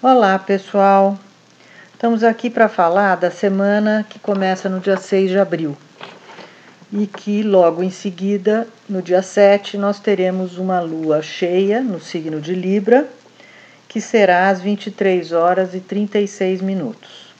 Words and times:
Olá, 0.00 0.38
pessoal. 0.38 1.18
Estamos 1.92 2.22
aqui 2.22 2.48
para 2.48 2.68
falar 2.68 3.16
da 3.16 3.32
semana 3.32 4.06
que 4.08 4.16
começa 4.20 4.68
no 4.68 4.78
dia 4.78 4.96
6 4.96 5.28
de 5.28 5.36
abril 5.40 5.76
e 6.92 7.04
que 7.04 7.42
logo 7.42 7.82
em 7.82 7.90
seguida, 7.90 8.68
no 8.88 9.02
dia 9.02 9.22
7, 9.22 9.76
nós 9.76 9.98
teremos 9.98 10.56
uma 10.56 10.78
lua 10.78 11.20
cheia 11.20 11.80
no 11.80 11.98
signo 11.98 12.40
de 12.40 12.54
Libra, 12.54 13.08
que 13.88 14.00
será 14.00 14.48
às 14.50 14.60
23 14.60 15.32
horas 15.32 15.74
e 15.74 15.80
36 15.80 16.62
minutos. 16.62 17.34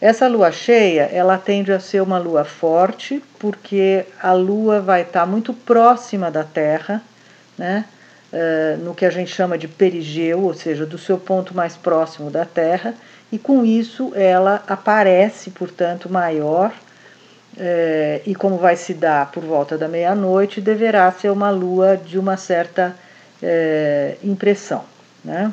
Essa 0.00 0.28
lua 0.28 0.52
cheia, 0.52 1.10
ela 1.12 1.36
tende 1.36 1.72
a 1.72 1.80
ser 1.80 2.00
uma 2.00 2.18
lua 2.18 2.44
forte, 2.44 3.20
porque 3.40 4.06
a 4.22 4.32
lua 4.32 4.80
vai 4.80 5.02
estar 5.02 5.26
muito 5.26 5.52
próxima 5.52 6.30
da 6.30 6.44
Terra, 6.44 7.02
né? 7.58 7.86
Uh, 8.32 8.76
no 8.78 8.94
que 8.94 9.04
a 9.04 9.10
gente 9.10 9.30
chama 9.30 9.58
de 9.58 9.68
perigeu, 9.68 10.42
ou 10.42 10.54
seja, 10.54 10.86
do 10.86 10.98
seu 10.98 11.18
ponto 11.18 11.54
mais 11.54 11.76
próximo 11.76 12.30
da 12.30 12.44
Terra, 12.44 12.94
e 13.30 13.38
com 13.38 13.64
isso 13.64 14.12
ela 14.14 14.62
aparece, 14.66 15.50
portanto, 15.50 16.08
maior, 16.08 16.70
uh, 16.70 18.22
e 18.24 18.34
como 18.34 18.56
vai 18.56 18.76
se 18.76 18.94
dar 18.94 19.30
por 19.30 19.42
volta 19.42 19.76
da 19.76 19.88
meia-noite, 19.88 20.60
deverá 20.60 21.10
ser 21.12 21.30
uma 21.30 21.50
lua 21.50 21.96
de 21.96 22.18
uma 22.18 22.36
certa 22.36 22.94
uh, 23.42 24.26
impressão. 24.26 24.84
Né? 25.24 25.52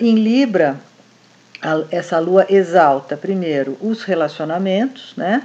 em 0.00 0.16
Libra, 0.16 0.76
essa 1.88 2.18
lua 2.18 2.44
exalta, 2.48 3.16
primeiro, 3.16 3.76
os 3.80 4.02
relacionamentos, 4.02 5.14
né? 5.16 5.44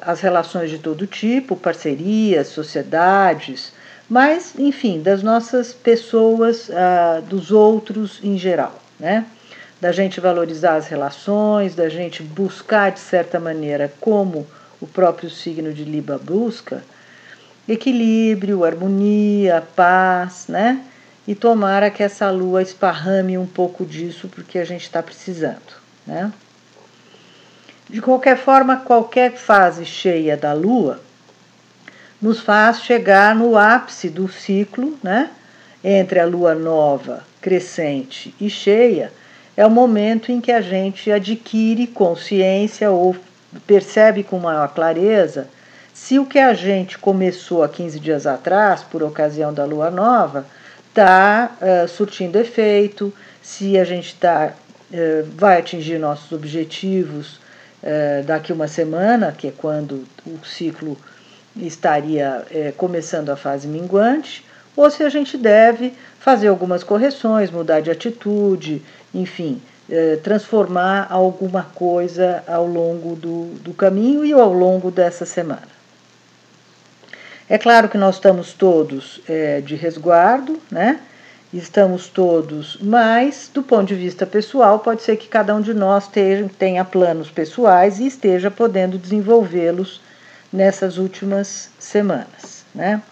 as 0.00 0.20
relações 0.20 0.70
de 0.70 0.78
todo 0.78 1.04
tipo, 1.04 1.56
parcerias, 1.56 2.48
sociedades, 2.48 3.72
mas, 4.08 4.54
enfim, 4.58 5.00
das 5.00 5.22
nossas 5.22 5.72
pessoas, 5.72 6.68
uh, 6.68 7.22
dos 7.22 7.50
outros 7.50 8.20
em 8.22 8.36
geral, 8.36 8.78
né? 8.98 9.24
Da 9.80 9.90
gente 9.90 10.20
valorizar 10.20 10.76
as 10.76 10.86
relações, 10.86 11.74
da 11.74 11.88
gente 11.88 12.22
buscar, 12.22 12.92
de 12.92 13.00
certa 13.00 13.40
maneira, 13.40 13.92
como 14.00 14.46
o 14.80 14.86
próprio 14.86 15.30
signo 15.30 15.72
de 15.72 15.84
Libra 15.84 16.18
busca, 16.18 16.82
equilíbrio, 17.68 18.64
harmonia, 18.64 19.62
paz, 19.74 20.46
né? 20.48 20.84
E 21.26 21.34
tomara 21.34 21.90
que 21.90 22.02
essa 22.02 22.30
lua 22.30 22.62
esparrame 22.62 23.38
um 23.38 23.46
pouco 23.46 23.84
disso, 23.84 24.28
porque 24.28 24.58
a 24.58 24.64
gente 24.64 24.82
está 24.82 25.02
precisando, 25.02 25.72
né? 26.06 26.32
De 27.88 28.00
qualquer 28.00 28.36
forma, 28.36 28.78
qualquer 28.78 29.32
fase 29.32 29.84
cheia 29.84 30.36
da 30.36 30.52
lua 30.52 31.00
nos 32.22 32.40
faz 32.40 32.82
chegar 32.82 33.34
no 33.34 33.58
ápice 33.58 34.08
do 34.08 34.28
ciclo, 34.28 34.96
né? 35.02 35.30
Entre 35.84 36.20
a 36.20 36.24
lua 36.24 36.54
nova, 36.54 37.24
crescente 37.40 38.32
e 38.40 38.48
cheia, 38.48 39.12
é 39.56 39.66
o 39.66 39.70
momento 39.70 40.30
em 40.30 40.40
que 40.40 40.52
a 40.52 40.60
gente 40.60 41.10
adquire 41.10 41.88
consciência 41.88 42.90
ou 42.90 43.16
percebe 43.66 44.22
com 44.22 44.38
maior 44.38 44.68
clareza 44.68 45.48
se 45.92 46.18
o 46.18 46.24
que 46.24 46.38
a 46.38 46.54
gente 46.54 46.98
começou 46.98 47.62
há 47.62 47.68
15 47.68 48.00
dias 48.00 48.26
atrás, 48.26 48.82
por 48.82 49.02
ocasião 49.02 49.52
da 49.52 49.64
lua 49.64 49.90
nova, 49.90 50.46
está 50.88 51.52
uh, 51.60 51.88
surtindo 51.88 52.38
efeito, 52.38 53.12
se 53.42 53.78
a 53.78 53.84
gente 53.84 54.14
tá, 54.16 54.52
uh, 54.90 55.30
vai 55.36 55.58
atingir 55.58 55.98
nossos 55.98 56.32
objetivos 56.32 57.36
uh, 57.82 58.24
daqui 58.26 58.52
uma 58.52 58.68
semana, 58.68 59.32
que 59.36 59.48
é 59.48 59.52
quando 59.56 60.04
o 60.26 60.44
ciclo 60.44 60.96
estaria 61.56 62.44
é, 62.50 62.72
começando 62.76 63.30
a 63.30 63.36
fase 63.36 63.68
minguante, 63.68 64.44
ou 64.76 64.90
se 64.90 65.02
a 65.02 65.08
gente 65.08 65.36
deve 65.36 65.92
fazer 66.18 66.48
algumas 66.48 66.82
correções, 66.82 67.50
mudar 67.50 67.80
de 67.80 67.90
atitude, 67.90 68.82
enfim, 69.14 69.60
é, 69.90 70.16
transformar 70.16 71.06
alguma 71.10 71.64
coisa 71.74 72.42
ao 72.46 72.66
longo 72.66 73.14
do, 73.14 73.46
do 73.60 73.74
caminho 73.74 74.24
e 74.24 74.32
ao 74.32 74.52
longo 74.52 74.90
dessa 74.90 75.26
semana. 75.26 75.68
É 77.48 77.58
claro 77.58 77.88
que 77.88 77.98
nós 77.98 78.14
estamos 78.14 78.54
todos 78.54 79.20
é, 79.28 79.60
de 79.60 79.74
resguardo, 79.74 80.58
né? 80.70 81.00
Estamos 81.52 82.08
todos, 82.08 82.78
mas 82.80 83.50
do 83.52 83.62
ponto 83.62 83.84
de 83.84 83.94
vista 83.94 84.24
pessoal, 84.24 84.78
pode 84.78 85.02
ser 85.02 85.16
que 85.16 85.28
cada 85.28 85.54
um 85.54 85.60
de 85.60 85.74
nós 85.74 86.08
tenha, 86.08 86.50
tenha 86.58 86.82
planos 86.82 87.30
pessoais 87.30 88.00
e 88.00 88.06
esteja 88.06 88.50
podendo 88.50 88.96
desenvolvê-los 88.96 90.00
nessas 90.52 90.98
últimas 90.98 91.70
semanas. 91.78 92.64
Né? 92.74 93.02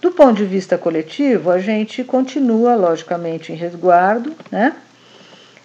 Do 0.00 0.10
ponto 0.10 0.34
de 0.34 0.44
vista 0.46 0.78
coletivo, 0.78 1.50
a 1.50 1.58
gente 1.58 2.02
continua, 2.02 2.74
logicamente, 2.74 3.52
em 3.52 3.54
resguardo, 3.54 4.34
né? 4.50 4.74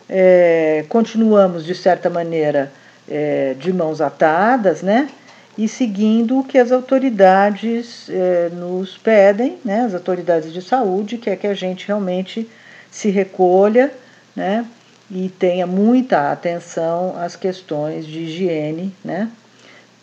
É, 0.10 0.86
continuamos, 0.90 1.64
de 1.66 1.74
certa 1.74 2.10
maneira, 2.10 2.72
é, 3.10 3.56
de 3.58 3.72
mãos 3.72 4.02
atadas, 4.02 4.82
né? 4.82 5.10
E 5.58 5.70
seguindo 5.70 6.40
o 6.40 6.44
que 6.44 6.58
as 6.58 6.74
autoridades 6.74 8.10
é, 8.10 8.50
nos 8.50 8.98
pedem, 8.98 9.58
né? 9.64 9.86
As 9.86 9.94
autoridades 9.94 10.52
de 10.52 10.62
saúde, 10.62 11.18
que 11.18 11.30
é 11.30 11.36
que 11.38 11.48
a 11.48 11.54
gente 11.54 11.88
realmente 11.88 12.50
se 12.92 13.10
recolha, 13.10 13.90
né? 14.36 14.66
E 15.10 15.30
tenha 15.30 15.66
muita 15.66 16.32
atenção 16.32 17.16
às 17.18 17.38
questões 17.38 18.06
de 18.06 18.20
higiene, 18.20 18.94
né? 19.04 19.30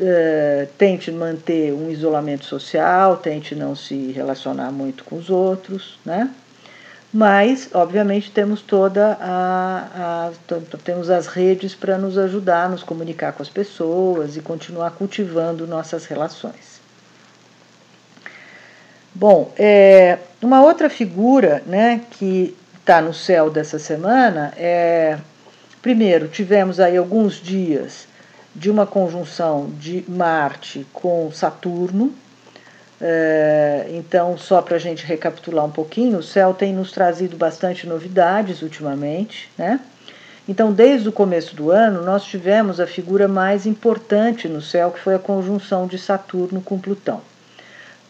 Eh, 0.00 0.68
tente 0.78 1.12
manter 1.12 1.72
um 1.72 1.90
isolamento 1.90 2.46
social, 2.46 3.18
tente 3.18 3.54
não 3.54 3.76
se 3.76 4.10
relacionar 4.10 4.72
muito 4.72 5.04
com 5.04 5.16
os 5.16 5.28
outros, 5.28 5.98
né? 6.04 6.30
Mas, 7.12 7.68
obviamente, 7.74 8.30
temos 8.30 8.62
toda 8.62 9.18
a, 9.20 10.30
a 10.48 10.54
temos 10.82 11.10
as 11.10 11.26
redes 11.26 11.74
para 11.74 11.98
nos 11.98 12.16
ajudar 12.16 12.70
nos 12.70 12.82
comunicar 12.82 13.32
com 13.34 13.42
as 13.42 13.50
pessoas 13.50 14.34
e 14.34 14.40
continuar 14.40 14.92
cultivando 14.92 15.66
nossas 15.66 16.06
relações. 16.06 16.80
Bom, 19.14 19.52
é, 19.58 20.18
uma 20.40 20.62
outra 20.62 20.88
figura, 20.88 21.62
né, 21.66 22.00
que 22.12 22.56
está 22.80 23.02
no 23.02 23.12
céu 23.12 23.50
dessa 23.50 23.78
semana 23.78 24.54
é, 24.56 25.18
primeiro, 25.82 26.28
tivemos 26.28 26.80
aí 26.80 26.96
alguns 26.96 27.34
dias 27.34 28.10
de 28.54 28.70
uma 28.70 28.86
conjunção 28.86 29.70
de 29.78 30.04
Marte 30.08 30.86
com 30.92 31.30
Saturno. 31.32 32.12
É, 33.00 33.86
então, 33.90 34.38
só 34.38 34.62
para 34.62 34.76
a 34.76 34.78
gente 34.78 35.04
recapitular 35.04 35.64
um 35.64 35.70
pouquinho, 35.70 36.18
o 36.18 36.22
céu 36.22 36.54
tem 36.54 36.72
nos 36.72 36.92
trazido 36.92 37.36
bastante 37.36 37.86
novidades 37.86 38.62
ultimamente, 38.62 39.50
né? 39.58 39.80
Então, 40.48 40.72
desde 40.72 41.08
o 41.08 41.12
começo 41.12 41.54
do 41.54 41.70
ano, 41.70 42.02
nós 42.02 42.24
tivemos 42.24 42.80
a 42.80 42.86
figura 42.86 43.28
mais 43.28 43.64
importante 43.64 44.48
no 44.48 44.60
céu, 44.60 44.90
que 44.90 45.00
foi 45.00 45.14
a 45.14 45.18
conjunção 45.18 45.86
de 45.86 45.98
Saturno 45.98 46.60
com 46.60 46.78
Plutão. 46.78 47.20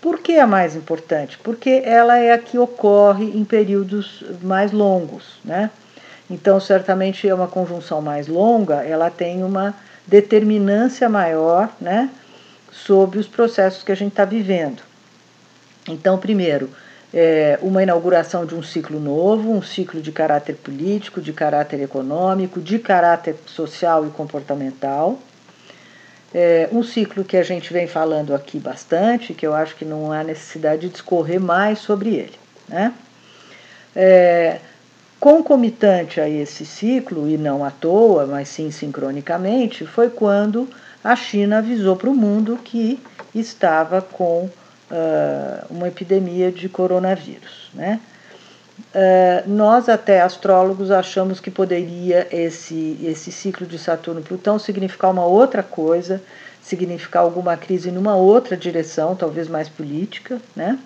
Por 0.00 0.19
que 0.19 0.38
a 0.38 0.47
mais 0.47 0.75
importante? 0.75 1.38
Porque 1.38 1.82
ela 1.84 2.19
é 2.19 2.32
a 2.32 2.38
que 2.38 2.58
ocorre 2.58 3.25
em 3.25 3.44
períodos 3.44 4.25
mais 4.42 4.72
longos, 4.72 5.38
né? 5.44 5.70
Então, 6.28 6.58
certamente 6.58 7.28
é 7.28 7.34
uma 7.34 7.47
conjunção 7.47 8.00
mais 8.00 8.26
longa, 8.26 8.82
ela 8.82 9.10
tem 9.10 9.44
uma 9.44 9.75
determinância 10.06 11.08
maior 11.08 11.70
né, 11.80 12.10
sobre 12.70 13.18
os 13.18 13.26
processos 13.26 13.82
que 13.82 13.92
a 13.92 13.94
gente 13.94 14.12
está 14.12 14.24
vivendo. 14.24 14.82
Então, 15.88 16.18
primeiro, 16.18 16.70
é, 17.12 17.58
uma 17.60 17.82
inauguração 17.82 18.46
de 18.46 18.54
um 18.54 18.62
ciclo 18.62 18.98
novo, 18.98 19.50
um 19.50 19.62
ciclo 19.62 20.00
de 20.00 20.10
caráter 20.10 20.56
político, 20.56 21.20
de 21.20 21.32
caráter 21.32 21.80
econômico, 21.80 22.60
de 22.60 22.78
caráter 22.78 23.36
social 23.46 24.06
e 24.06 24.10
comportamental. 24.10 25.18
É, 26.34 26.69
um 26.72 26.82
ciclo 26.82 27.24
que 27.24 27.36
a 27.36 27.42
gente 27.42 27.72
vem 27.72 27.86
falando 27.86 28.34
aqui 28.34 28.58
bastante, 28.58 29.34
que 29.34 29.46
eu 29.46 29.52
acho 29.52 29.76
que 29.76 29.84
não 29.84 30.10
há 30.10 30.24
necessidade 30.24 30.82
de 30.82 30.88
discorrer 30.88 31.38
mais 31.38 31.78
sobre 31.80 32.14
ele. 32.14 32.38
Né? 32.66 32.94
É, 33.94 34.58
Concomitante 35.22 36.20
a 36.20 36.29
esse 36.29 36.67
ciclo, 36.67 37.29
e 37.29 37.38
não 37.38 37.64
à 37.64 37.70
toa, 37.70 38.26
mas 38.26 38.49
sim 38.49 38.73
sincronicamente, 38.73 39.87
foi 39.87 40.11
quando 40.11 40.69
a 41.05 41.14
China 41.14 41.58
avisou 41.58 41.94
para 41.94 42.11
o 42.11 42.12
mundo 42.12 42.58
que 42.64 42.99
estava 43.32 44.02
com 44.02 44.50
uh, 44.91 45.67
uma 45.70 45.87
epidemia 45.87 46.50
de 46.50 46.69
coronavírus. 46.69 47.70
Né? 47.73 48.00
Uh, 48.93 49.49
nós, 49.49 49.88
até 49.88 50.20
astrólogos, 50.20 50.91
achamos 50.91 51.38
que 51.38 51.52
poderia 51.52 52.26
esse, 52.32 52.99
esse 53.05 53.31
ciclo 53.31 53.64
de 53.64 53.79
Saturno-Plutão 53.79 54.58
significar 54.58 55.12
uma 55.12 55.25
outra 55.25 55.62
coisa, 55.62 56.20
significar 56.61 57.23
alguma 57.23 57.56
crise 57.56 57.93
numa 57.93 58.17
outra 58.17 58.56
direção, 58.56 59.14
talvez 59.14 59.46
mais 59.46 59.69
política, 59.69 60.41
né? 60.56 60.81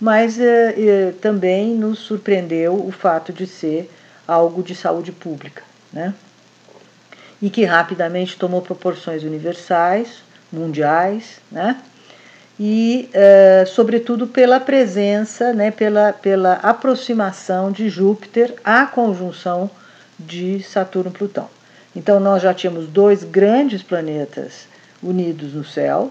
Mas 0.00 0.38
eh, 0.38 0.74
eh, 0.76 1.14
também 1.20 1.74
nos 1.74 2.00
surpreendeu 2.00 2.74
o 2.74 2.92
fato 2.92 3.32
de 3.32 3.46
ser 3.46 3.90
algo 4.26 4.62
de 4.62 4.74
saúde 4.74 5.12
pública, 5.12 5.62
né? 5.92 6.14
E 7.40 7.50
que 7.50 7.64
rapidamente 7.64 8.36
tomou 8.36 8.62
proporções 8.62 9.22
universais, 9.22 10.22
mundiais, 10.52 11.40
né? 11.50 11.80
e, 12.58 13.10
uh, 13.10 13.66
sobretudo, 13.66 14.26
pela 14.26 14.58
presença, 14.58 15.52
né, 15.52 15.70
pela, 15.70 16.12
pela 16.12 16.54
aproximação 16.54 17.70
de 17.70 17.88
Júpiter 17.88 18.54
à 18.64 18.86
conjunção 18.86 19.70
de 20.18 20.62
Saturno-Plutão. 20.62 21.48
Então, 21.94 22.18
nós 22.18 22.42
já 22.42 22.54
tínhamos 22.54 22.86
dois 22.88 23.22
grandes 23.24 23.82
planetas 23.82 24.66
unidos 25.02 25.52
no 25.52 25.64
céu, 25.64 26.10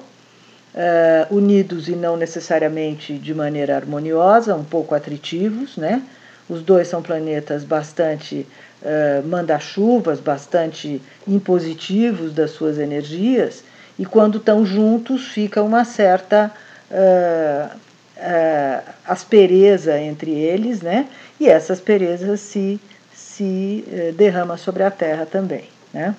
uh, 0.75 1.33
unidos 1.35 1.87
e 1.87 1.95
não 1.95 2.17
necessariamente 2.17 3.17
de 3.17 3.33
maneira 3.33 3.75
harmoniosa, 3.75 4.53
um 4.55 4.63
pouco 4.63 4.93
atritivos, 4.93 5.77
né? 5.77 6.03
Os 6.47 6.61
dois 6.61 6.87
são 6.87 7.01
planetas 7.01 7.63
bastante 7.63 8.45
uh, 8.81 9.25
manda-chuvas, 9.27 10.19
bastante 10.19 11.01
impositivos 11.27 12.33
das 12.33 12.51
suas 12.51 12.77
energias, 12.77 13.63
e 13.97 14.05
quando 14.05 14.37
estão 14.37 14.65
juntos 14.65 15.29
fica 15.29 15.63
uma 15.63 15.85
certa 15.85 16.51
uh, 16.91 17.75
uh, 17.75 18.93
aspereza 19.07 19.97
entre 19.97 20.31
eles, 20.31 20.81
né? 20.81 21.07
E 21.39 21.47
essa 21.47 21.73
aspereza 21.73 22.37
se, 22.37 22.79
se 23.13 23.83
derrama 24.15 24.55
sobre 24.55 24.83
a 24.83 24.91
Terra 24.91 25.25
também, 25.25 25.65
né? 25.93 26.15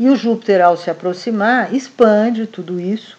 E 0.00 0.08
o 0.08 0.16
Júpiter, 0.16 0.60
ao 0.60 0.76
se 0.76 0.90
aproximar, 0.90 1.74
expande 1.74 2.46
tudo 2.46 2.80
isso 2.80 3.16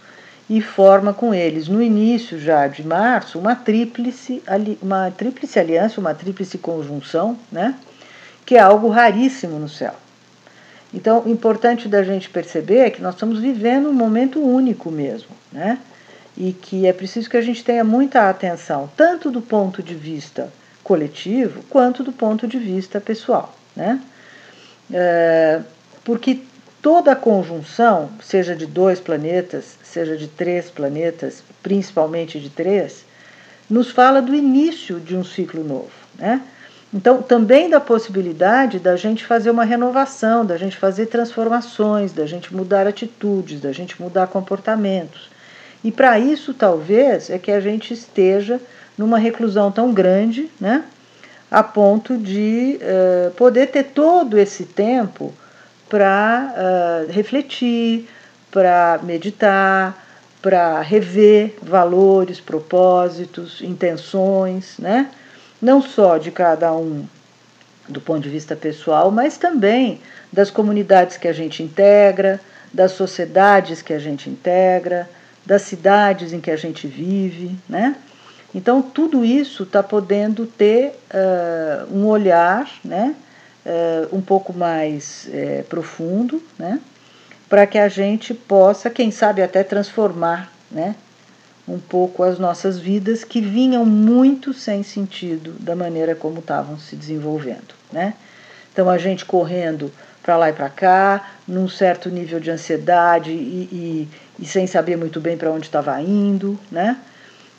e 0.50 0.62
forma 0.62 1.13
com 1.13 1.33
eles, 1.33 1.68
no 1.68 1.81
início 1.81 2.39
já 2.39 2.68
de 2.68 2.86
março, 2.86 3.39
uma 3.39 3.56
tríplice, 3.56 4.44
uma 4.81 5.10
tríplice 5.10 5.57
aliança, 5.57 6.00
uma 6.00 6.13
tríplice 6.13 6.57
conjunção, 6.57 7.38
né? 7.51 7.75
que 8.45 8.56
é 8.56 8.60
algo 8.60 8.89
raríssimo 8.89 9.57
no 9.57 9.68
céu. 9.68 9.94
Então, 10.94 11.24
importante 11.25 11.88
da 11.88 12.04
gente 12.04 12.30
perceber 12.30 12.80
é 12.80 12.89
que 12.89 13.01
nós 13.01 13.16
estamos 13.16 13.39
vivendo 13.39 13.89
um 13.89 13.94
momento 13.94 14.39
único 14.39 14.92
mesmo, 14.92 15.31
né? 15.51 15.80
E 16.38 16.54
que 16.54 16.86
é 16.86 16.94
preciso 16.94 17.30
que 17.30 17.36
a 17.36 17.42
gente 17.42 17.63
tenha 17.63 17.83
muita 17.83 18.30
atenção, 18.30 18.89
tanto 18.95 19.31
do 19.31 19.42
ponto 19.42 19.81
de 19.81 19.95
vista 19.95 20.50
coletivo, 20.83 21.63
quanto 21.69 22.04
do 22.04 22.13
ponto 22.13 22.48
de 22.48 22.57
vista 22.57 23.01
pessoal, 23.01 23.54
né? 23.75 24.00
É, 24.94 25.62
porque 26.04 26.42
toda 26.86 27.16
conjunção, 27.16 28.12
seja 28.22 28.56
de 28.56 28.68
dois 28.68 29.00
planetas, 29.00 29.76
seja 29.82 30.16
de 30.16 30.28
três 30.28 30.70
planetas, 30.70 31.44
principalmente 31.64 32.40
de 32.40 32.48
três, 32.48 33.04
nos 33.68 33.90
fala 33.90 34.22
do 34.22 34.36
início 34.36 35.00
de 35.00 35.16
um 35.16 35.24
ciclo 35.24 35.64
novo, 35.64 35.90
né? 36.16 36.44
Então, 36.94 37.24
também 37.24 37.72
da 37.72 37.80
possibilidade 37.80 38.78
da 38.78 38.96
gente 38.96 39.26
fazer 39.26 39.50
uma 39.50 39.64
renovação, 39.64 40.46
da 40.46 40.58
gente 40.58 40.78
fazer 40.78 41.08
transformações, 41.08 42.14
da 42.14 42.28
gente 42.28 42.56
mudar 42.56 42.86
atitudes, 42.86 43.60
da 43.60 43.72
gente 43.72 44.00
mudar 44.00 44.28
comportamentos. 44.28 45.32
E 45.84 45.92
para 45.92 46.20
isso, 46.20 46.54
talvez, 46.54 47.32
é 47.32 47.40
que 47.40 47.50
a 47.50 47.60
gente 47.60 47.96
esteja 47.96 48.62
numa 48.96 49.18
reclusão 49.18 49.72
tão 49.72 49.92
grande, 49.92 50.52
né, 50.62 50.84
a 51.50 51.64
ponto 51.64 52.16
de 52.16 52.80
uh, 52.80 53.32
poder 53.32 53.72
ter 53.72 53.86
todo 53.86 54.38
esse 54.38 54.66
tempo 54.66 55.34
para 55.90 56.54
uh, 57.08 57.12
refletir, 57.12 58.08
para 58.52 59.00
meditar, 59.04 60.06
para 60.42 60.82
rever 60.82 61.56
valores, 61.62 62.40
propósitos, 62.40 63.62
intenções, 63.62 64.76
né? 64.78 65.10
não 65.62 65.82
só 65.82 66.18
de 66.18 66.32
cada 66.32 66.72
um 66.74 67.06
do 67.88 68.02
ponto 68.02 68.22
de 68.22 68.30
vista 68.30 68.56
pessoal, 68.56 69.12
mas 69.12 69.38
também 69.38 70.00
das 70.32 70.50
comunidades 70.50 71.18
que 71.18 71.28
a 71.28 71.34
gente 71.34 71.62
integra, 71.64 72.40
das 72.74 72.92
sociedades 72.92 73.82
que 73.82 73.94
a 73.94 74.00
gente 74.00 74.30
integra, 74.30 75.10
das 75.46 75.62
cidades 75.62 76.34
em 76.34 76.42
que 76.42 76.52
a 76.52 76.58
gente 76.58 76.88
vive, 76.88 77.56
né? 77.70 77.96
Então 78.54 78.82
tudo 78.82 79.24
isso 79.24 79.64
está 79.64 79.84
podendo 79.84 80.46
ter 80.46 80.98
uh, 81.14 81.94
um 81.96 82.06
olhar, 82.06 82.70
né, 82.84 83.14
uh, 83.66 84.16
um 84.16 84.22
pouco 84.22 84.54
mais 84.54 85.28
uh, 85.28 85.64
profundo, 85.66 86.42
né, 86.58 86.80
para 87.50 87.66
que 87.68 87.78
a 87.78 87.88
gente 87.88 88.34
possa, 88.34 88.90
quem 88.90 89.12
sabe 89.12 89.42
até 89.42 89.64
transformar, 89.64 90.52
né, 90.72 90.96
um 91.68 91.80
pouco 91.80 92.24
as 92.24 92.38
nossas 92.38 92.78
vidas 92.78 93.24
que 93.24 93.42
vinham 93.42 93.86
muito 93.86 94.54
sem 94.54 94.84
sentido 94.84 95.54
da 95.60 95.76
maneira 95.76 96.14
como 96.14 96.40
estavam 96.40 96.78
se 96.78 96.96
desenvolvendo, 96.96 97.74
né? 97.92 98.14
Então 98.72 98.90
a 98.90 98.98
gente 98.98 99.26
correndo 99.26 99.92
para 100.22 100.38
lá 100.38 100.50
e 100.50 100.54
para 100.54 100.70
cá, 100.70 101.32
num 101.48 101.68
certo 101.68 102.10
nível 102.10 102.40
de 102.40 102.52
ansiedade 102.52 103.32
e, 103.32 103.70
e, 103.72 104.44
e 104.44 104.46
sem 104.46 104.68
saber 104.68 104.96
muito 104.96 105.20
bem 105.20 105.38
para 105.38 105.52
onde 105.52 105.66
estava 105.66 106.00
indo, 106.02 106.60
né? 106.72 106.98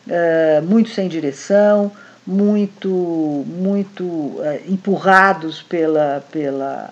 Uh, 0.07 0.63
muito 0.65 0.91
sem 0.91 1.09
direção, 1.09 1.91
muito 2.27 3.45
muito 3.47 4.05
uh, 4.05 4.61
empurrados 4.67 5.63
pela, 5.63 6.25
pela, 6.33 6.91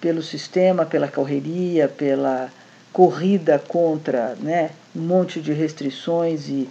pelo 0.00 0.22
sistema, 0.22 0.86
pela 0.86 1.08
correria, 1.08 1.88
pela 1.88 2.50
corrida 2.92 3.58
contra 3.58 4.36
né, 4.40 4.70
um 4.94 5.00
monte 5.00 5.40
de 5.40 5.52
restrições 5.52 6.48
e 6.48 6.68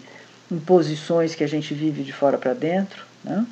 imposições 0.50 1.36
que 1.36 1.44
a 1.44 1.48
gente 1.48 1.74
vive 1.74 2.04
de 2.04 2.14
fora 2.14 2.38
para 2.38 2.54
dentro. 2.54 3.06
Né? 3.24 3.46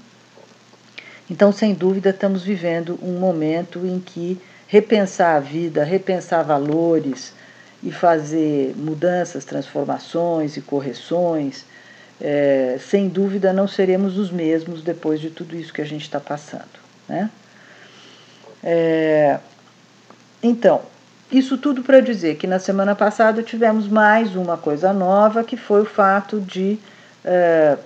Então, 1.30 1.52
sem 1.52 1.74
dúvida, 1.74 2.10
estamos 2.10 2.44
vivendo 2.44 2.98
um 3.02 3.20
momento 3.20 3.86
em 3.86 4.00
que 4.00 4.40
repensar 4.68 5.36
a 5.36 5.40
vida, 5.40 5.84
repensar 5.84 6.44
valores 6.44 7.34
e 7.84 7.92
fazer 7.92 8.74
mudanças, 8.78 9.44
transformações 9.44 10.56
e 10.56 10.62
correções, 10.62 11.66
é, 12.22 12.78
sem 12.80 13.10
dúvida 13.10 13.52
não 13.52 13.68
seremos 13.68 14.18
os 14.18 14.30
mesmos 14.30 14.82
depois 14.84 15.20
de 15.20 15.32
tudo 15.32 15.56
isso 15.56 15.74
que 15.74 15.82
a 15.82 15.86
gente 15.86 16.04
está 16.04 16.20
passando. 16.20 16.80
Né? 17.10 17.30
É, 18.64 19.40
então, 20.44 20.82
isso 21.32 21.58
tudo 21.58 21.82
para 21.82 22.00
dizer 22.00 22.36
que 22.36 22.46
na 22.46 22.60
semana 22.60 22.94
passada 22.94 23.42
tivemos 23.42 23.88
mais 23.88 24.36
uma 24.36 24.58
coisa 24.58 24.94
nova, 24.94 25.44
que 25.44 25.58
foi 25.58 25.82
o 25.82 25.86
fato 25.86 26.40
de 26.40 26.78
uh, 27.26 27.80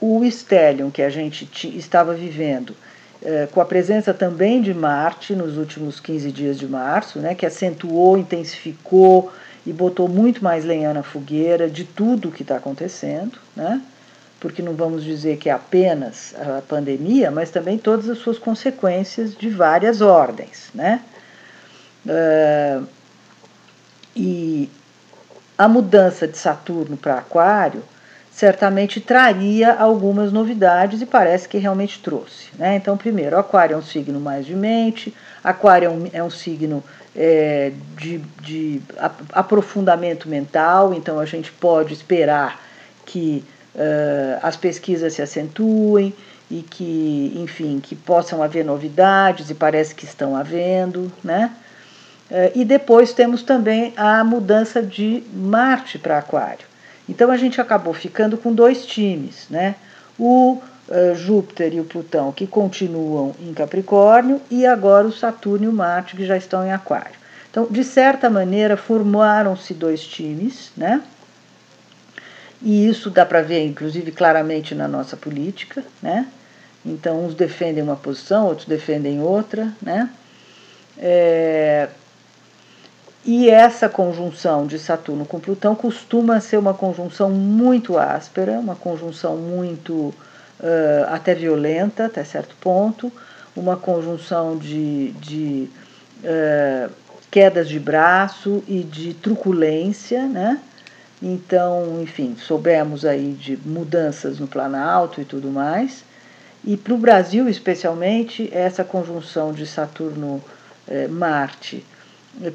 o 0.00 0.24
Stellium 0.24 0.90
que 0.90 1.02
a 1.02 1.10
gente 1.10 1.48
estava 1.76 2.14
vivendo, 2.14 2.70
uh, 2.70 3.48
com 3.52 3.60
a 3.60 3.64
presença 3.64 4.14
também 4.14 4.62
de 4.62 4.72
Marte 4.72 5.34
nos 5.34 5.58
últimos 5.58 5.98
15 5.98 6.30
dias 6.30 6.58
de 6.58 6.68
março, 6.68 7.18
né, 7.18 7.34
que 7.34 7.44
acentuou, 7.44 8.16
intensificou 8.16 9.32
e 9.68 9.72
botou 9.72 10.08
muito 10.08 10.42
mais 10.42 10.64
lenha 10.64 10.94
na 10.94 11.02
fogueira 11.02 11.68
de 11.68 11.84
tudo 11.84 12.28
o 12.28 12.32
que 12.32 12.40
está 12.42 12.56
acontecendo, 12.56 13.38
né? 13.54 13.82
porque 14.40 14.62
não 14.62 14.72
vamos 14.72 15.04
dizer 15.04 15.36
que 15.36 15.50
é 15.50 15.52
apenas 15.52 16.34
a 16.40 16.62
pandemia, 16.62 17.30
mas 17.30 17.50
também 17.50 17.76
todas 17.76 18.08
as 18.08 18.16
suas 18.16 18.38
consequências 18.38 19.34
de 19.34 19.50
várias 19.50 20.00
ordens, 20.00 20.70
né? 20.72 21.02
Uh, 22.06 22.86
e 24.16 24.70
a 25.58 25.68
mudança 25.68 26.26
de 26.26 26.38
Saturno 26.38 26.96
para 26.96 27.18
Aquário 27.18 27.82
certamente 28.38 29.00
traria 29.00 29.74
algumas 29.74 30.30
novidades 30.30 31.02
e 31.02 31.06
parece 31.06 31.48
que 31.48 31.58
realmente 31.58 31.98
trouxe. 31.98 32.50
Né? 32.56 32.76
Então, 32.76 32.96
primeiro, 32.96 33.36
Aquário 33.36 33.74
é 33.74 33.76
um 33.76 33.82
signo 33.82 34.20
mais 34.20 34.46
de 34.46 34.54
mente, 34.54 35.12
Aquário 35.42 35.86
é 35.86 35.90
um, 35.90 36.10
é 36.12 36.22
um 36.22 36.30
signo 36.30 36.84
é, 37.16 37.72
de, 37.96 38.18
de 38.40 38.80
aprofundamento 39.32 40.28
mental, 40.28 40.94
então 40.94 41.18
a 41.18 41.26
gente 41.26 41.50
pode 41.50 41.92
esperar 41.92 42.62
que 43.04 43.44
uh, 43.74 44.38
as 44.40 44.56
pesquisas 44.56 45.14
se 45.14 45.20
acentuem 45.20 46.14
e 46.48 46.62
que, 46.62 47.32
enfim, 47.34 47.80
que 47.80 47.96
possam 47.96 48.40
haver 48.40 48.64
novidades 48.64 49.50
e 49.50 49.54
parece 49.54 49.96
que 49.96 50.04
estão 50.04 50.36
havendo, 50.36 51.10
né? 51.24 51.50
E 52.54 52.62
depois 52.62 53.14
temos 53.14 53.42
também 53.42 53.94
a 53.96 54.22
mudança 54.22 54.82
de 54.82 55.24
Marte 55.32 55.98
para 55.98 56.18
Aquário. 56.18 56.68
Então 57.08 57.30
a 57.30 57.36
gente 57.36 57.60
acabou 57.60 57.94
ficando 57.94 58.36
com 58.36 58.52
dois 58.52 58.84
times, 58.84 59.46
né? 59.48 59.76
O 60.18 60.60
uh, 60.88 61.14
Júpiter 61.14 61.72
e 61.74 61.80
o 61.80 61.84
Plutão 61.84 62.32
que 62.32 62.46
continuam 62.46 63.34
em 63.40 63.52
Capricórnio 63.54 64.40
e 64.50 64.66
agora 64.66 65.06
o 65.06 65.12
Saturno 65.12 65.64
e 65.64 65.68
o 65.68 65.72
Marte 65.72 66.16
que 66.16 66.26
já 66.26 66.36
estão 66.36 66.66
em 66.66 66.72
Aquário. 66.72 67.16
Então, 67.50 67.66
de 67.70 67.82
certa 67.82 68.28
maneira, 68.28 68.76
formaram-se 68.76 69.72
dois 69.72 70.02
times, 70.02 70.70
né? 70.76 71.02
E 72.60 72.88
isso 72.88 73.08
dá 73.08 73.24
para 73.24 73.40
ver, 73.40 73.64
inclusive, 73.64 74.12
claramente 74.12 74.74
na 74.74 74.86
nossa 74.86 75.16
política, 75.16 75.82
né? 76.02 76.26
Então, 76.84 77.24
uns 77.24 77.34
defendem 77.34 77.82
uma 77.82 77.96
posição, 77.96 78.46
outros 78.46 78.66
defendem 78.66 79.20
outra, 79.20 79.72
né? 79.80 80.10
É, 80.96 81.67
e 83.30 83.50
essa 83.50 83.90
conjunção 83.90 84.66
de 84.66 84.78
Saturno 84.78 85.26
com 85.26 85.38
Plutão 85.38 85.74
costuma 85.74 86.40
ser 86.40 86.56
uma 86.56 86.72
conjunção 86.72 87.28
muito 87.28 87.98
áspera, 87.98 88.52
uma 88.52 88.74
conjunção 88.74 89.36
muito 89.36 89.92
uh, 89.92 90.14
até 91.08 91.34
violenta, 91.34 92.06
até 92.06 92.24
certo 92.24 92.56
ponto, 92.58 93.12
uma 93.54 93.76
conjunção 93.76 94.56
de, 94.56 95.10
de 95.20 95.68
uh, 96.24 96.90
quedas 97.30 97.68
de 97.68 97.78
braço 97.78 98.64
e 98.66 98.82
de 98.82 99.12
truculência, 99.12 100.26
né? 100.26 100.58
Então, 101.22 102.00
enfim, 102.00 102.34
soubemos 102.34 103.04
aí 103.04 103.32
de 103.32 103.58
mudanças 103.58 104.38
no 104.38 104.48
Planalto 104.48 105.20
e 105.20 105.26
tudo 105.26 105.50
mais. 105.50 106.02
E 106.64 106.78
para 106.78 106.94
o 106.94 106.98
Brasil, 106.98 107.46
especialmente, 107.46 108.48
essa 108.54 108.84
conjunção 108.84 109.52
de 109.52 109.66
Saturno-Marte 109.66 111.76
eh, 111.76 111.97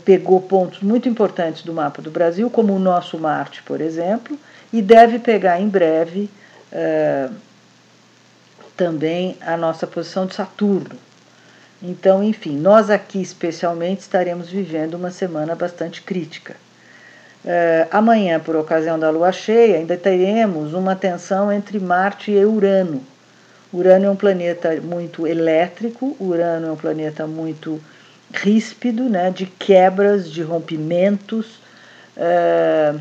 pegou 0.06 0.40
pontos 0.42 0.82
muito 0.82 1.10
importantes 1.10 1.64
do 1.64 1.74
mapa 1.74 2.02
do 2.02 2.12
Brasil, 2.12 2.50
como 2.50 2.74
o 2.74 2.80
nosso 2.80 3.18
Marte, 3.18 3.62
por 3.64 3.82
exemplo, 3.82 4.38
e 4.72 4.82
deve 4.82 5.20
pegar 5.20 5.60
em 5.60 5.68
breve 5.68 6.30
eh, 6.72 7.30
também 8.76 9.38
a 9.42 9.56
nossa 9.56 9.86
posição 9.86 10.26
de 10.26 10.36
Saturno. 10.36 10.98
Então, 11.82 12.24
enfim, 12.24 12.58
nós 12.58 12.90
aqui 12.90 13.22
especialmente 13.22 14.00
estaremos 14.00 14.50
vivendo 14.50 14.94
uma 14.94 15.12
semana 15.12 15.54
bastante 15.54 16.02
crítica. 16.02 16.56
Uh, 17.44 17.88
amanhã, 17.92 18.40
por 18.40 18.56
ocasião 18.56 18.98
da 18.98 19.10
lua 19.10 19.34
cheia, 19.34 19.78
ainda 19.78 19.98
teremos 19.98 20.74
uma 20.74 20.96
tensão 20.96 21.52
entre 21.52 21.78
Marte 21.78 22.32
e 22.32 22.46
Urano. 22.46 23.04
Urano 23.74 24.06
é 24.06 24.10
um 24.10 24.16
planeta 24.16 24.80
muito 24.82 25.28
elétrico, 25.28 26.16
Urano 26.22 26.68
é 26.68 26.72
um 26.72 26.78
planeta 26.78 27.28
muito 27.28 27.82
ríspido, 28.34 29.10
né, 29.10 29.30
de 29.30 29.46
quebras, 29.46 30.30
de 30.30 30.42
rompimentos. 30.42 31.60
Uh, 32.18 33.00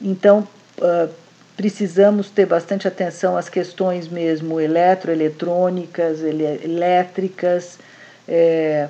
então, 0.00 0.46
uh, 0.78 1.08
precisamos 1.56 2.30
ter 2.30 2.46
bastante 2.46 2.86
atenção 2.86 3.36
às 3.36 3.48
questões 3.48 4.08
mesmo 4.08 4.60
eletroeletrônicas, 4.60 6.20
elétricas, 6.22 7.78
é, 8.26 8.88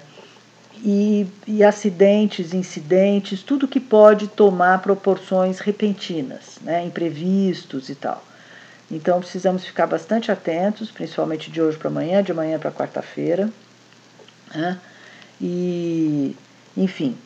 e, 0.82 1.26
e 1.46 1.62
acidentes, 1.62 2.52
incidentes, 2.52 3.42
tudo 3.42 3.68
que 3.68 3.80
pode 3.80 4.28
tomar 4.28 4.80
proporções 4.80 5.58
repentinas, 5.58 6.58
né, 6.62 6.84
imprevistos 6.84 7.88
e 7.88 7.94
tal. 7.94 8.24
Então 8.90 9.20
precisamos 9.20 9.64
ficar 9.64 9.86
bastante 9.86 10.30
atentos, 10.30 10.90
principalmente 10.90 11.50
de 11.50 11.60
hoje 11.60 11.76
para 11.76 11.88
amanhã, 11.88 12.22
de 12.22 12.32
amanhã 12.32 12.58
para 12.58 12.70
quarta-feira. 12.70 13.48
Né? 14.54 14.78
E, 15.46 16.34
enfim, 16.74 17.18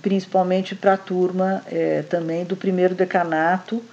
principalmente 0.00 0.74
para 0.74 0.94
a 0.94 0.96
turma 0.96 1.62
é, 1.66 2.00
também 2.00 2.42
do 2.42 2.56
primeiro 2.56 2.94
decanato 2.94 3.84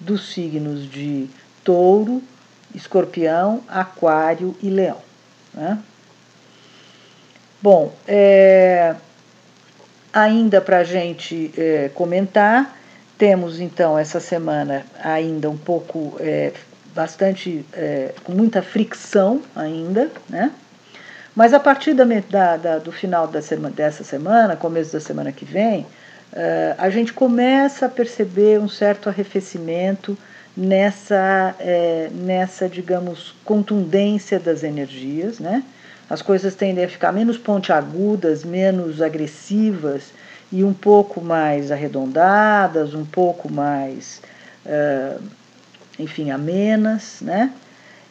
dos 0.00 0.32
signos 0.32 0.90
de 0.90 1.30
touro, 1.62 2.20
escorpião, 2.74 3.62
aquário 3.68 4.56
e 4.60 4.68
leão. 4.68 4.98
Né? 5.54 5.78
Bom, 7.62 7.94
é, 8.08 8.96
ainda 10.12 10.60
para 10.60 10.78
a 10.78 10.84
gente 10.84 11.52
é, 11.56 11.88
comentar, 11.94 12.76
temos 13.16 13.60
então 13.60 13.96
essa 13.96 14.18
semana 14.18 14.84
ainda 15.00 15.48
um 15.48 15.56
pouco, 15.56 16.16
é, 16.18 16.52
bastante, 16.92 17.64
é, 17.72 18.12
com 18.24 18.32
muita 18.32 18.62
fricção 18.62 19.42
ainda, 19.54 20.10
né? 20.28 20.50
Mas 21.36 21.52
a 21.52 21.60
partir 21.60 21.92
da, 21.92 22.04
da, 22.04 22.56
da, 22.56 22.78
do 22.78 22.90
final 22.90 23.28
da 23.28 23.40
dessa 23.68 24.02
semana, 24.02 24.56
começo 24.56 24.94
da 24.94 25.00
semana 25.00 25.30
que 25.30 25.44
vem, 25.44 25.82
uh, 25.82 25.86
a 26.78 26.88
gente 26.88 27.12
começa 27.12 27.86
a 27.86 27.88
perceber 27.90 28.58
um 28.58 28.68
certo 28.68 29.10
arrefecimento 29.10 30.16
nessa, 30.56 31.54
é, 31.60 32.08
nessa, 32.14 32.66
digamos, 32.66 33.34
contundência 33.44 34.40
das 34.40 34.64
energias, 34.64 35.38
né? 35.38 35.62
as 36.08 36.22
coisas 36.22 36.54
tendem 36.54 36.84
a 36.84 36.88
ficar 36.88 37.12
menos 37.12 37.36
pontiagudas, 37.36 38.44
menos 38.44 39.02
agressivas 39.02 40.12
e 40.52 40.62
um 40.62 40.72
pouco 40.72 41.20
mais 41.20 41.72
arredondadas, 41.72 42.94
um 42.94 43.04
pouco 43.04 43.52
mais, 43.52 44.22
uh, 44.64 45.20
enfim, 45.98 46.30
amenas, 46.30 47.18
né? 47.20 47.52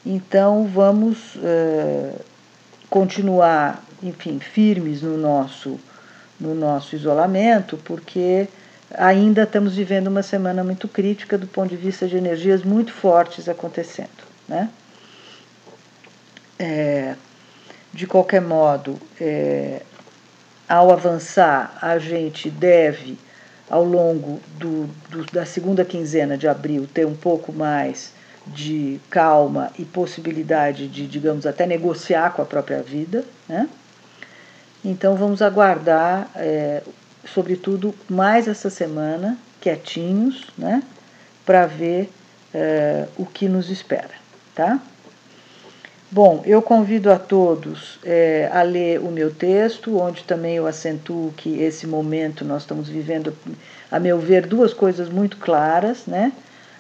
Então 0.06 0.66
vamos 0.68 1.36
uh, 1.36 2.22
continuar, 2.90 3.84
enfim, 4.02 4.40
firmes 4.40 5.02
no 5.02 5.18
nosso, 5.18 5.80
no 6.40 6.54
nosso 6.54 6.96
isolamento, 6.96 7.78
porque 7.78 8.48
ainda 8.94 9.44
estamos 9.44 9.76
vivendo 9.76 10.08
uma 10.08 10.24
semana 10.24 10.64
muito 10.64 10.88
crítica 10.88 11.38
do 11.38 11.48
ponto 11.48 11.70
de 11.70 11.76
vista 11.76 12.08
de 12.08 12.18
energias 12.18 12.64
muito 12.64 12.92
fortes 12.92 13.50
acontecendo, 13.50 14.10
né? 14.48 14.70
É, 16.58 17.16
de 17.94 18.08
qualquer 18.08 18.42
modo, 18.42 18.98
é, 19.20 19.82
ao 20.68 20.92
avançar, 20.92 21.78
a 21.82 21.98
gente 21.98 22.50
deve, 22.50 23.18
ao 23.70 23.84
longo 23.84 24.40
do, 24.58 24.88
do, 25.10 25.26
da 25.32 25.46
segunda 25.46 25.84
quinzena 25.84 26.38
de 26.38 26.48
abril, 26.48 26.88
ter 26.94 27.06
um 27.06 27.16
pouco 27.16 27.52
mais 27.52 28.15
de 28.48 29.00
calma 29.10 29.72
e 29.78 29.86
possibilidade 29.86 30.88
de, 30.88 31.08
digamos, 31.08 31.46
até 31.46 31.66
negociar 31.66 32.34
com 32.34 32.42
a 32.42 32.46
própria 32.46 32.82
vida. 32.82 33.24
Né? 33.48 33.68
Então, 34.84 35.16
vamos 35.16 35.42
aguardar, 35.42 36.30
é, 36.36 36.84
sobretudo, 37.26 37.94
mais 38.10 38.48
essa 38.48 38.70
semana, 38.70 39.38
quietinhos, 39.60 40.48
né? 40.58 40.84
para 41.46 41.66
ver 41.66 42.10
é, 42.54 43.08
o 43.18 43.26
que 43.26 43.48
nos 43.48 43.70
espera. 43.70 44.12
Tá? 44.54 44.80
Bom, 46.12 46.44
eu 46.46 46.62
convido 46.62 47.12
a 47.12 47.18
todos 47.18 48.00
é, 48.04 48.50
a 48.54 48.62
ler 48.62 49.00
o 49.00 49.12
meu 49.12 49.34
texto, 49.34 50.00
onde 50.00 50.24
também 50.24 50.56
eu 50.56 50.68
acentuo 50.68 51.34
que 51.36 51.62
esse 51.62 51.88
momento 51.88 52.46
nós 52.46 52.62
estamos 52.62 52.88
vivendo, 52.88 53.36
a 53.92 54.00
meu 54.00 54.20
ver, 54.20 54.46
duas 54.46 54.74
coisas 54.74 55.10
muito 55.10 55.38
claras. 55.38 56.06
Né? 56.06 56.32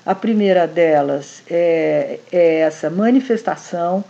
A 0.06 0.14
primeira 0.14 0.68
delas 0.68 1.42
é, 1.50 2.20
é 2.32 2.60
essa 2.60 2.92
manifestação 2.92 4.04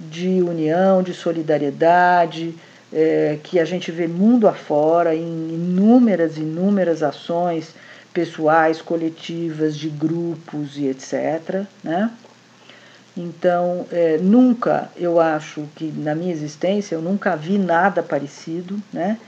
de 0.00 0.40
união, 0.40 1.02
de 1.02 1.12
solidariedade, 1.12 2.54
é, 2.90 3.38
que 3.42 3.60
a 3.60 3.64
gente 3.64 3.90
vê 3.92 4.06
mundo 4.06 4.48
afora 4.48 5.14
em 5.14 5.20
inúmeras, 5.54 6.38
inúmeras 6.38 7.02
ações 7.02 7.74
pessoais, 8.14 8.80
coletivas, 8.80 9.76
de 9.76 9.90
grupos 9.90 10.78
e 10.78 10.86
etc. 10.86 11.66
Né? 11.84 12.10
Então, 13.14 13.86
é, 13.92 14.16
nunca, 14.18 14.90
eu 14.96 15.20
acho 15.20 15.68
que 15.76 15.84
na 15.84 16.14
minha 16.14 16.32
existência, 16.32 16.94
eu 16.94 17.02
nunca 17.02 17.36
vi 17.36 17.58
nada 17.58 18.02
parecido, 18.02 18.78
né? 18.90 19.18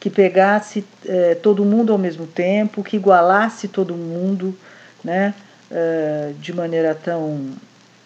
Que 0.00 0.08
pegasse 0.08 0.84
é, 1.06 1.34
todo 1.34 1.64
mundo 1.64 1.92
ao 1.92 1.98
mesmo 1.98 2.26
tempo, 2.26 2.82
que 2.82 2.96
igualasse 2.96 3.68
todo 3.68 3.94
mundo, 3.94 4.56
né? 5.02 5.34
É, 5.70 6.32
de 6.38 6.52
maneira 6.52 6.94
tão 6.94 7.50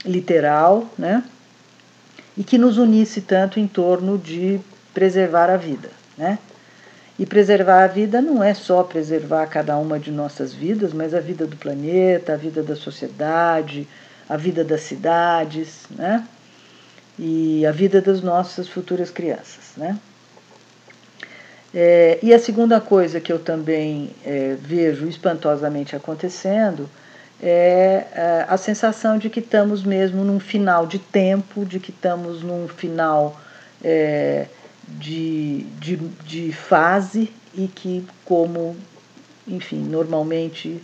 literal, 0.05 0.87
né? 0.97 1.23
E 2.37 2.45
que 2.45 2.57
nos 2.57 2.79
unisse 2.79 3.21
tanto 3.21 3.59
em 3.59 3.67
torno 3.67 4.17
de 4.17 4.61
preservar 4.95 5.51
a 5.51 5.57
vida, 5.57 5.91
né? 6.17 6.39
E 7.19 7.27
preservar 7.27 7.83
a 7.83 7.87
vida 7.89 8.23
não 8.23 8.43
é 8.43 8.55
só 8.55 8.85
preservar 8.85 9.47
cada 9.49 9.77
uma 9.77 9.99
de 9.99 10.11
nossas 10.11 10.53
vidas, 10.53 10.93
mas 10.93 11.13
a 11.15 11.21
vida 11.21 11.47
do 11.47 11.57
planeta, 11.57 12.35
a 12.35 12.37
vida 12.37 12.63
da 12.63 12.77
sociedade, 12.77 13.89
a 14.29 14.37
vida 14.37 14.63
das 14.63 14.83
cidades, 14.83 15.81
né? 15.91 16.25
E 17.19 17.67
a 17.67 17.73
vida 17.73 18.01
das 18.01 18.23
nossas 18.23 18.69
futuras 18.69 19.11
crianças, 19.11 19.73
né? 19.77 19.99
É, 21.75 22.19
e 22.23 22.33
a 22.33 22.39
segunda 22.39 22.81
coisa 22.81 23.21
que 23.21 23.33
eu 23.33 23.39
também 23.39 24.11
é, 24.25 24.57
vejo 24.59 25.07
espantosamente 25.07 25.95
acontecendo 25.95 26.89
é, 27.43 28.07
é 28.13 28.47
a 28.49 28.57
sensação 28.57 29.19
de 29.19 29.31
que 29.31 29.41
estamos 29.41 29.83
mesmo 29.83 30.25
num 30.25 30.41
final 30.41 30.87
de 30.87 30.99
tempo, 30.99 31.65
de 31.65 31.79
que 31.79 31.91
estamos 31.91 32.43
num 32.43 32.67
final 32.69 33.41
é, 33.83 34.47
de, 34.89 35.65
de, 35.79 35.97
de 35.97 36.53
fase 36.53 37.33
e 37.55 37.69
que, 37.69 38.05
como, 38.25 38.77
enfim, 39.47 39.79
normalmente 39.79 40.81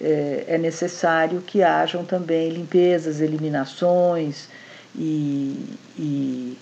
é, 0.00 0.44
é 0.48 0.58
necessário 0.58 1.40
que 1.40 1.62
hajam 1.62 2.04
também 2.04 2.50
limpezas, 2.50 3.20
eliminações 3.20 4.48
e, 4.94 5.76
e 5.98 6.58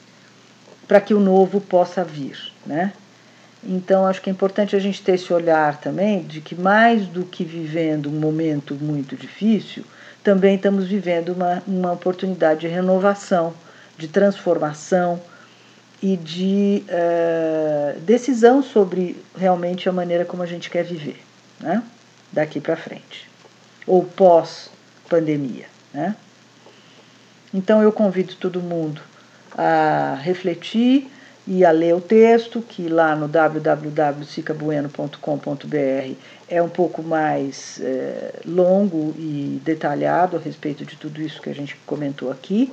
para 0.87 1.01
que 1.01 1.15
o 1.15 1.21
novo 1.21 1.61
possa 1.61 2.05
vir, 2.05 2.39
né? 2.67 2.93
Então 3.67 4.07
acho 4.07 4.21
que 4.21 4.29
é 4.29 4.33
importante 4.33 4.77
a 4.77 4.79
gente 4.79 5.03
ter 5.03 5.15
esse 5.15 5.33
olhar 5.33 5.81
também 5.81 6.23
de 6.23 6.41
que 6.41 6.55
mais 6.55 7.07
do 7.07 7.25
que 7.25 7.45
vivendo 7.45 8.09
um 8.09 8.21
momento 8.21 8.75
muito 8.75 9.17
difícil, 9.17 9.85
também 10.23 10.57
estamos 10.57 10.87
vivendo 10.87 11.31
uma, 11.31 11.63
uma 11.67 11.93
oportunidade 11.93 12.61
de 12.61 12.69
renovação, 12.69 13.55
de 13.97 14.09
transformação 14.09 15.21
e 16.03 16.17
de 16.17 16.85
uh, 16.89 18.01
decisão 18.01 18.63
sobre 18.63 19.17
realmente 19.37 19.89
a 19.89 19.93
maneira 19.93 20.25
como 20.25 20.43
a 20.43 20.47
gente 20.47 20.69
quer 20.69 20.85
viver, 20.85 21.23
né? 21.61 21.83
daqui 22.33 22.61
para 22.61 22.77
frente, 22.77 23.29
ou 23.87 24.05
pós-pandemia. 24.05 25.67
Né? 25.93 26.17
Então 27.53 27.83
eu 27.83 27.93
convido 27.93 28.35
todo 28.35 28.61
mundo 28.61 29.01
a 29.57 30.19
refletir 30.21 31.11
e 31.47 31.65
a 31.65 31.71
ler 31.71 31.95
o 31.95 32.01
texto, 32.01 32.61
que 32.63 32.89
lá 32.89 33.15
no 33.15 33.29
www.sicabueno.com.br 33.29 36.15
é 36.49 36.63
um 36.63 36.69
pouco 36.69 37.03
mais 37.03 37.81
é, 37.83 38.41
longo 38.47 39.15
e 39.19 39.61
detalhado 39.63 40.37
a 40.37 40.41
respeito 40.41 40.87
de 40.87 40.97
tudo 40.97 41.21
isso 41.21 41.43
que 41.43 41.51
a 41.51 41.55
gente 41.55 41.77
comentou 41.87 42.33
aqui, 42.33 42.73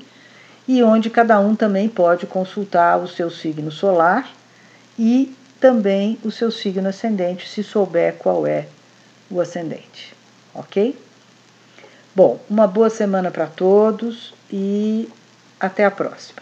e 0.68 0.82
onde 0.82 1.10
cada 1.10 1.40
um 1.40 1.56
também 1.56 1.90
pode 1.90 2.26
consultar 2.26 2.98
o 2.98 3.08
seu 3.08 3.30
signo 3.30 3.72
solar 3.72 4.32
e 4.98 5.36
também 5.60 6.18
o 6.24 6.32
seu 6.32 6.50
signo 6.50 6.88
ascendente, 6.88 7.50
se 7.50 7.64
souber 7.64 8.16
qual 8.16 8.48
é 8.48 8.68
o 9.30 9.42
ascendente, 9.42 10.16
ok? 10.54 10.98
Bom, 12.16 12.40
uma 12.50 12.68
boa 12.68 12.90
semana 12.90 13.30
para 13.32 13.48
todos 13.48 14.34
e 14.52 15.10
até 15.60 15.86
a 15.86 15.92
próxima. 15.92 16.41